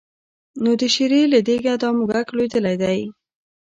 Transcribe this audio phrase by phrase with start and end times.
[0.63, 2.99] نو د شېرې له دېګه دا موږک لوېدلی دی.